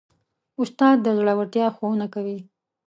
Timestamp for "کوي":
2.13-2.37